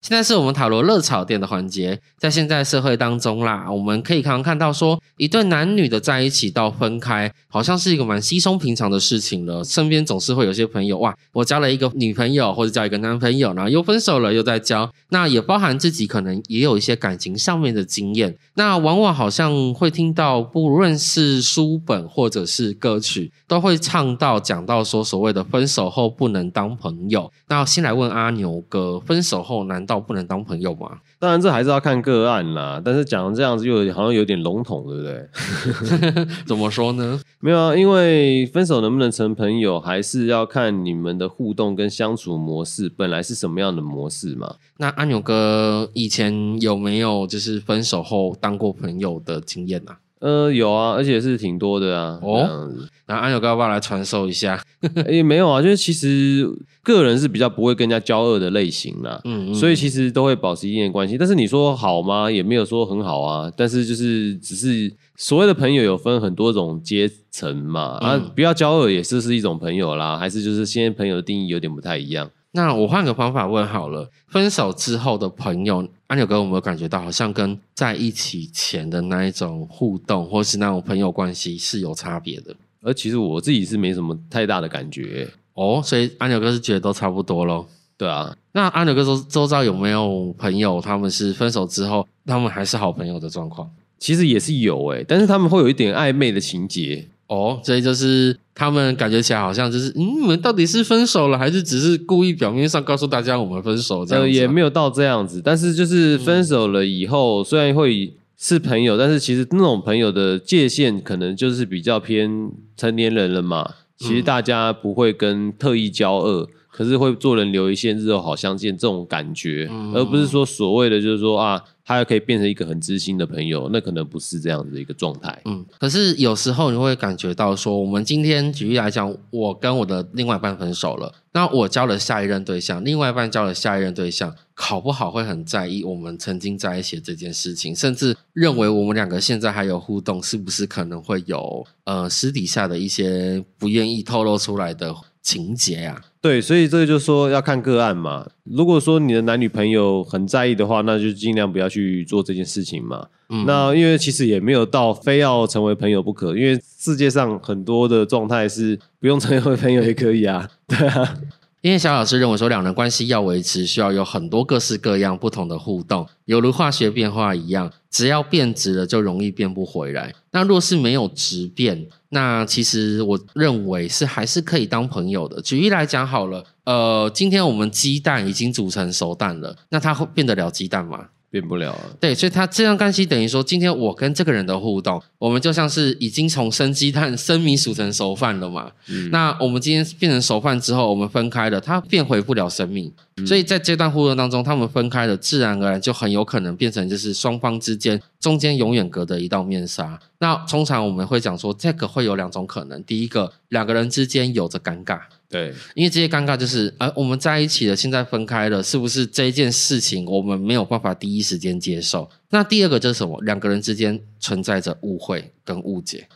[0.00, 9.62] 现在是我们塔罗热炒店的环节，在现在社会当中啦，我们可以常常看到说，一对男女的在一起到分开，好像是一个蛮稀松平常的事情了。
[9.64, 14.88] 身边总是会有些朋友，哇，我交了一个女朋友或者交一个男朋友，然后又分手了，又在交。
[15.08, 18.36] 那也包含自己可能也有一些感情上面的经验。
[18.54, 27.30] 那往往好像会听到，不论是书本或者是歌曲，都会唱到讲到说，所谓的分手后不能当朋友。
[27.48, 30.98] 那先来问阿牛哥，分手后难道不能当朋友吗？
[31.18, 32.80] 当然，这还是要看个案啦。
[32.84, 36.26] 但是讲这样子又好像有点笼统，对不对？
[36.46, 37.20] 怎么说呢？
[37.40, 44.54] 没有啊，因为分手能不能成朋友，还是要看你们的互动跟相处模式本来是什么样的模式嘛。
[44.76, 49.98] 那阿牛哥以前有没有就是分手后当过朋友的经验啊？
[50.20, 52.18] 呃，有啊，而且是挺多的啊。
[52.22, 52.70] 哦，
[53.06, 54.60] 那阿牛哥要不要来传授一下？
[55.08, 56.48] 也没有啊，就是其实
[56.82, 59.20] 个人是比较不会跟人家交恶的类型啦。
[59.24, 61.16] 嗯，所以其实都会保持一定的关系。
[61.16, 62.30] 但是你说好吗？
[62.30, 63.50] 也没有说很好啊。
[63.56, 67.98] 但是就是只是所谓的朋友有分很多种阶层嘛。
[68.00, 70.16] 啊，不要交恶也是是一种朋友啦。
[70.16, 72.28] 还是就是现在朋友的定义有点不太一样。
[72.52, 82.56] 那我换个方法问好了，分手之后的朋友，阿牛哥有没有感觉到好像跟在一起前的那一种互动，或是那种朋友关系是有差别的？
[82.82, 87.68] 而其实我自己是没什么太大的感觉哦，所以阿牛哥是觉得都差不多咯。
[87.96, 93.68] 对啊，那阿牛哥周周遭有没有朋友，他们是分手之后，他们还是好朋友的状况？
[93.98, 97.08] 其实也是有诶，但是他们会有一点暧昧的情节。
[97.28, 104.24] 哦，所以就是他们感觉起来好像就是，嗯，你们到底是分手了，还是只是故意表面上告诉大家我们分手这样？
[104.24, 113.74] 呃，也没有到这样子，但是就是分手了以后，虽然会是朋友，但是其实那种朋友的界限可能就是比较偏成年人了嘛。
[113.98, 116.48] 其实大家不会跟特意交恶，
[116.78, 121.60] 可是会做人留一线，日后好相见这种感觉，而不是说所谓的就是说啊。
[121.88, 125.40] 他可以变成一个很知心的朋友，那可能不是这样子的一个状态。
[125.46, 145.98] 嗯，可是有时候你会感觉到说，我们今天举例来讲，我跟我的另外一半分手了，那我交了下一任对象，另外一半交了下一任对象，考不好会很在意我们曾经在一起的这件事情，甚至认为我们两个现在还有互动，是不是可能会有呃私底下的一些不愿意透露出来的情节呀？
[146.20, 148.26] 对，所以这个就说要看个案嘛。
[148.44, 153.06] 如果说你的男女朋友很在意的话，那就尽量不要去做这件事情嘛。
[153.46, 160.48] 那因为其实也没有到非要成为朋友不可，因为世界上很多的状态是不用成为朋友也可以啊。
[160.66, 161.16] 对啊。
[161.60, 170.14] 因为小老师认为说，两人关系要维持，需要有很多各式各样不同的互动，犹如化学变化一样，只要变质了，就容易变不回来。
[170.30, 175.40] 那若是没有质变，那其实我认为是还是可以当朋友的。
[175.42, 181.06] 举例来讲好了，呃，今天我们鸡蛋已经煮成熟蛋了，那它会变得了鸡蛋吗？
[181.30, 188.72] 变不了，对，所以它这样关系等于说，今天我跟这个人的互动，我们就像是已经从生鸡蛋、生米煮成熟饭了嘛。
[189.10, 192.90] 那我们今天变成熟饭之后，我们分开了，它变回不了生命。
[193.26, 199.98] 所以在这段互动当中，他们分开了，自然而然就很有可能变成就是双方之间中间永远隔着一道面纱。
[200.18, 205.00] 那通常我们会讲说，这个会有两种可能，第一个，两个人之间有着尴尬。
[205.30, 212.08] 对，因为这些尴尬就是，呃，我们在一起了，现在分开了，是不是这一件事情我们没有办法第一时间接受？
[212.30, 213.20] 那第二个就是什么？
[213.22, 216.08] 两个人之间存在着误会跟误解。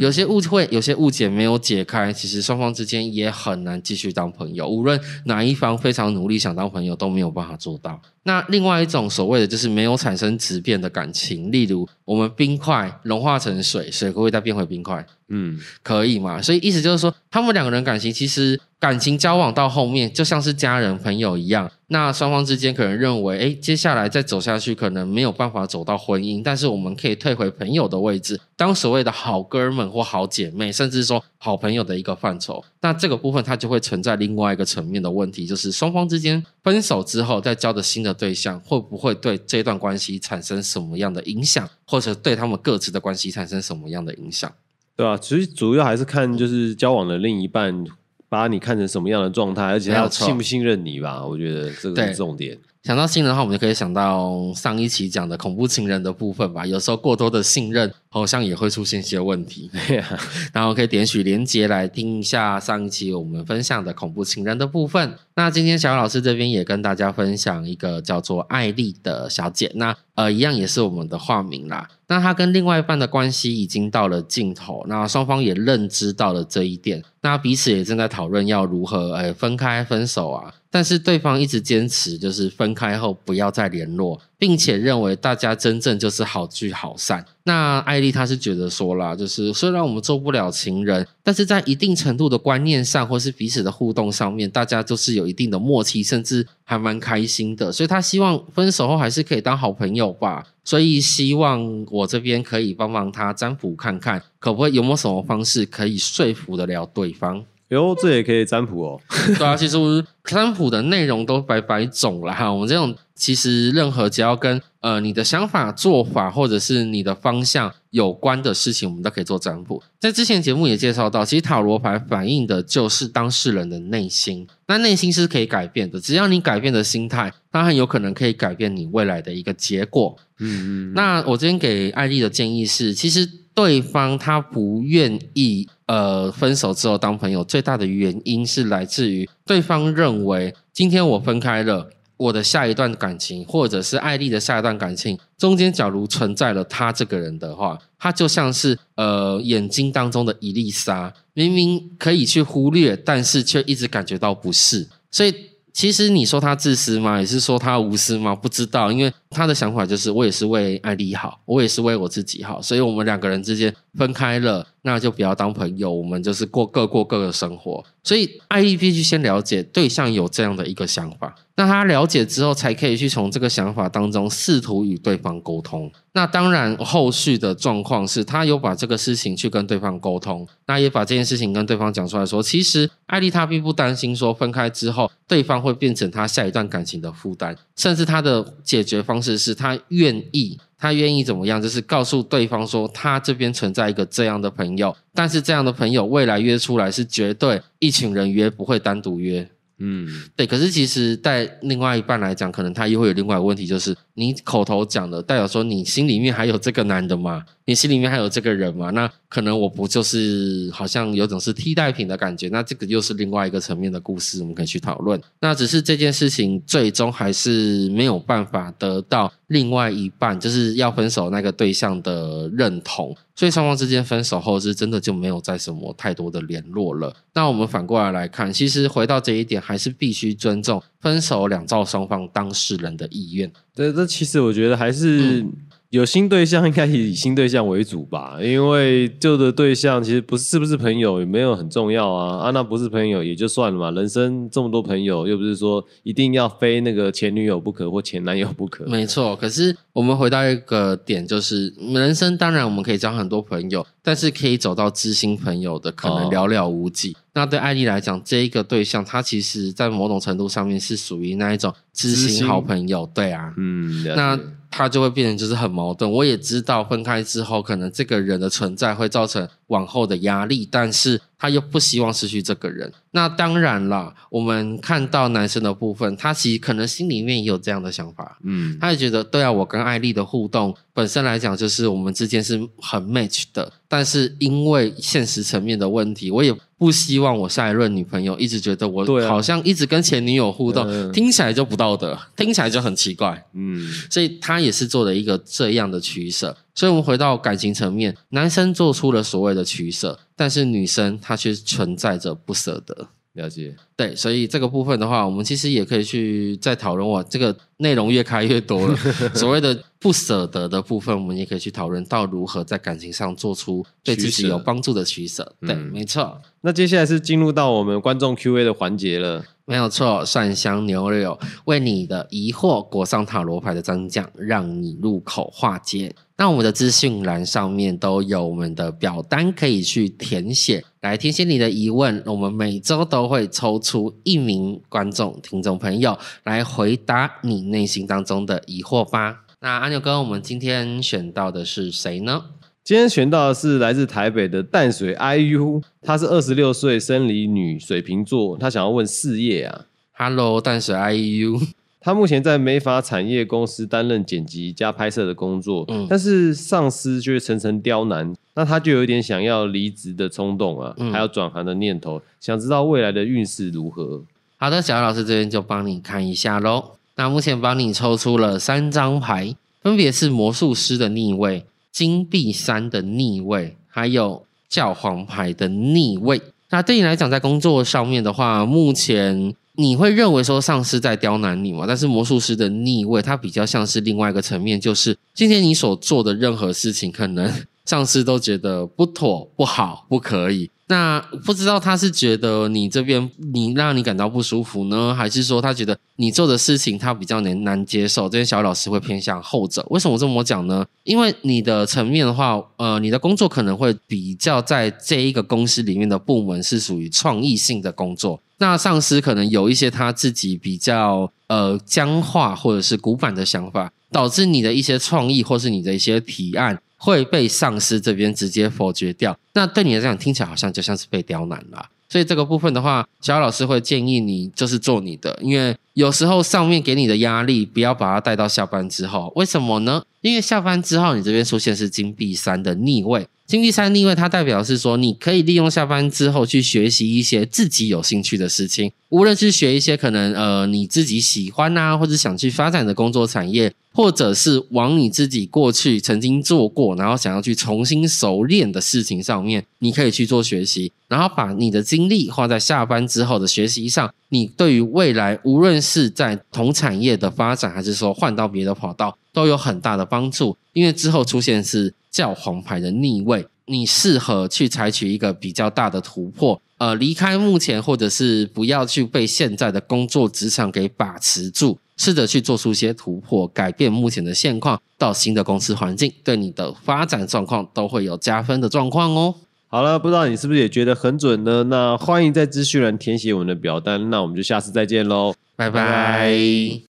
[0.00, 4.68] 有些误会、有些误解没有解开，其实双方之间也很难继续当朋友。
[4.68, 8.00] 无论哪一方非常努力想当朋友，都没有办法做到。
[8.22, 15.06] 那另外一种所谓的就是没有产生质变的感情，例如我们冰块融化成水，水会再变回冰块？
[15.28, 16.42] 嗯，可以嘛？
[16.42, 21.70] 所以意思就是说，他们两个人感情其实感情交往到后面，就像是家人朋友一样。
[21.86, 32.62] 那双方之间可能认为，哎，接下来再走下去可能没有办法走到婚姻，但是我们可以退回朋友的位置，当所谓的好哥们或好姐妹，甚至说好朋友的一个范畴。
[32.82, 44.52] 那这个部分它就会存在另外一个层面的问题，就是双方之间分手之后再交的新的对象，会不会对这段关系产生什么样的影响，或者对他们各自的关系产生什么样的影响？
[44.94, 45.16] 对啊？
[45.16, 47.84] 其实主要还是看就是交往的另一半。
[48.30, 51.26] 把你看成什么样的状态，而且他信不信任你吧？
[51.26, 52.56] 我觉得这个是重点。
[52.82, 56.64] 想到信任的话，我们就可以想到上一期讲的恐怖情人的部分吧。
[56.64, 59.70] 有时候过多的信任好像也会出现一些问题。
[60.50, 65.14] 然后可以点取连接来听一下上一期我们分享的恐怖情人的部分。
[65.34, 71.86] 那今天小老师这边也跟大家分享一个叫做艾丽的小姐，那呃一样也是我们的化名啦。
[72.06, 80.54] 那她跟另外一半的关系已经到了尽头，那双方也认知到了这一点，那彼此也正在讨论要如何呃分开分手啊。
[80.70, 87.24] 但是对方一直坚持，就是分开后不要再联络，并且认为大家真正就是好聚好散。
[87.42, 97.72] 那艾丽她是觉得说啦，就是虽然我们做不了情人，但是在一定程度的观念上，或是彼此的互动上面，大家都是有一定的默契，甚至还蛮开心的。
[97.72, 100.46] 所以她希望分手后还是可以当好朋友吧。
[100.62, 107.44] 所以希望我这边可以帮帮她占卜看看，可不可以有没有什么方式可以说服得了对方。
[107.70, 109.00] 哟，这也可以占卜哦。
[109.38, 109.76] 对啊，其实
[110.24, 112.52] 占卜的内容都百百种了哈。
[112.52, 119.80] 我们这种其实任何只要跟呃你的想法、做法或者是你的方向有关的事情，我们都可以做占卜。
[120.00, 126.00] 在之前节目也介绍到，其实塔罗牌反映的就是当事人的内心，那内心是可以改变的。
[126.00, 130.16] 只要你改变的心态，它很有可能可以改变你未来的一个结果。
[130.40, 130.94] 嗯嗯。
[130.94, 135.68] 那我今天给艾丽的建议是，其实对方他不愿意。
[135.90, 155.34] 呃，分手之后当朋友最大的原因是来自于对方认为，今天我分开了，我的下一段感情，或者是艾丽的下一段感情中间，假如存在了他这个人的话，他就像是呃眼睛当中的伊粒沙，明明可以去忽略，但是却一直感觉到不适，所以。
[155.72, 157.20] 其实你说他自私吗？
[157.20, 158.34] 也是说他无私吗？
[158.34, 167.84] 不知道，因为他的想法就是我也是为艾丽好，我也是为我自己好，所以我们两个人之间分开了，那就不要当朋友，我们就是过各过各的生活。
[168.02, 175.90] 所以艾丽必须先了解对象有这样的一个想法，那他了解之后，才可以去从这个想法当中试图与对方沟通。
[176.12, 199.46] 那当然，后续的状况是他有把这个事情去跟对方沟通，那也把这件事情跟对方讲出来说，其实艾丽她并不担心说分开之后对方会变成她下一段感情的负担，甚至她的解决方式是她愿意，她愿意怎么样，就是告诉对方说，他这边存在一个这样的朋友，但是这样的朋友未来约出来是绝对一群人约，不会单独约。
[199.82, 200.06] 嗯，
[200.36, 200.46] 对。
[200.46, 207.44] 可是其实，在另外一半来讲，可能他又会有另外一个问题，就是你口头讲的，代表说你心里面还有这个男的吗？
[207.70, 208.90] 你心里面还有这个人吗？
[208.90, 212.48] 那可能我不就是好像有种是替代品的感觉？
[212.48, 215.22] 那这个又是另外一个层面的故事，我们可以去讨论。
[215.38, 227.14] 那只是这件事情最终还是没有办法得到另外一半就是要分手那个对象的认同，所以双方之间分手后是真的就没有再什么太多的联络了。
[227.34, 233.48] 那我们反过来来看，其实回到这一点，还是必须尊重分手两造双方当事人的意愿。
[233.76, 235.46] 对，这其实我觉得还是。
[235.90, 248.86] 有新对象应该以新对象为主吧，因为旧的对象其实不是是不是朋友也没有很重要啊啊，那不是朋友也就算了嘛，人生这么多朋友，又不是说一定要非那个前女友不可或前男友不可。
[248.86, 257.16] 没错，可是我们回到一个点，就是人生当然我们可以交很多朋友，但是可以走到知心朋友的可能寥寥无几。
[257.34, 264.38] 那对艾丽来讲，这一个对象，他其实在某种程度上面是属于那一种知心好朋友，对啊，嗯，那。
[264.70, 266.10] 他就会变成就是很矛盾。
[266.10, 272.92] 我也知道分开之后，可能这个人的存在会造成往后的压力，但是他又不希望失去这个人。
[273.10, 278.38] 那当然啦，我们看到男生的部分，他其实可能心里面也有这样的想法。
[278.44, 283.72] 嗯，他也觉得，对啊，我跟艾丽的互动本身来讲，就是我们之间是很 match 的。
[283.88, 293.44] 但是因为现实层面的问题，我也不希望我下一任女朋友一直觉得我好像一直跟前女友互动，听起来就不道德，听起来就很奇怪。
[293.52, 296.56] 嗯，所以他也是做了一个这样的取舍。
[296.74, 303.08] 所以，我们回到感情层面，男生做出了所谓的取舍，但是女生她却存在着不舍得。
[303.34, 307.08] 了解，对，所以这个部分的话，我们其实也可以去再讨论。
[307.08, 308.96] 哇，这个内容越开越多了。
[309.34, 315.54] 所谓的不舍得的部分，我们也可以去讨论到如何在感情上做出对自己有帮助的取舍。
[315.60, 316.42] 对，没错。
[316.62, 319.44] 那接下来是进入到我们观众 Q&A 的环节了。
[319.64, 326.12] 没有错，蒜香牛柳为你的疑惑裹上塔罗牌的真酱，让你入口化解。
[326.40, 332.22] 那我们的资讯栏上面都有我们的表单可以去填写，来填写你的疑问。
[332.24, 339.40] 我们每周都会抽出一名观众听众朋友来回答你内心当中的疑惑吧。
[339.60, 342.42] 那阿牛哥，我们今天选到的是谁呢？
[342.82, 349.84] 今天选到的是来自台北的淡水 IU，她是二十六岁生理女，水瓶座，她想要问事业啊。
[350.12, 351.60] Hello，淡水 IU，
[352.00, 364.22] 他目前在美发产业公司担任剪辑加拍摄的工作，嗯但是上司却层层刁难，那他就有一点想要离职的冲动啊，嗯还有转行的念头，想知道未来的运势如何。
[364.56, 366.92] 好的，小姚老师这边就帮你看一下喽。
[367.16, 376.40] 那目前帮你抽出了三张牌，分别是魔术师的逆位、金币三的逆位，还有教皇牌的逆位。
[376.70, 381.86] 那对你来讲，在工作上面的话，目前你会认为说上司在刁难你嘛？
[381.86, 387.50] 但是魔术师的逆位，它比较像是另外一个层面，就是今天你所做的任何事情，可能
[387.86, 390.70] 上司都觉得不妥、不好、不可以。
[390.88, 398.24] 那不知道他是觉得你这边你让你感到不舒服呢，还是说他觉得你做的事情他比较难难接受？
[398.24, 399.86] 这边小老师会偏向后者。
[399.90, 400.84] 为什么这么讲呢？
[401.04, 408.40] 因为你的层面的话，呃，你的工作可能会比较在这一个公司里面的部门是属于创意性的工作。
[408.60, 419.36] 那上司可能有一些他自己比较呃僵化或者是古板的想法，导致你的一些创意或是你的一些提案会被上司这边直接否决掉。
[419.54, 421.88] 那对你来讲，听起来好像就像是被刁难了。
[422.10, 429.32] 所以这个部分的话，小姚老师会建议你就是做你的，因为有时候上面给你的压力，不要把它带到下班之后。
[429.36, 430.02] 为什么呢？
[430.20, 433.26] 因为下班之后，你这边出现是金币三的逆位。
[433.50, 454.14] 金币三逆位，它代表是说，你可以利用下班之后去学习一些自己有兴趣的事情，无论是学一些可能呃你自己喜欢啊，或者想去发展的工作产业，或者是往你自己过去曾经做过，然后想要去重新熟练的事情上面，你可以去做学习，然后把你的精力花在下班之后的学习上。
[454.28, 460.56] 你对于未来，无论是在同产业的发展，还是说换到别的跑道，都有很大的帮助。
[460.72, 479.34] 因为之后出现是教皇牌的逆位，你适合去采取一个比较大的突破，呃，离开目前，或者是不要去被现在的工作职场给把持住，试着去做出一些突破，改变目前的现况，到新的公司环境，对你的发展状况都会有加分的状况哦。
[479.68, 481.62] 好了，不知道你是不是也觉得很准呢？
[481.64, 485.32] 那欢迎在资讯栏填写我们的表单，那我们就下次再见喽。
[485.54, 486.80] 拜拜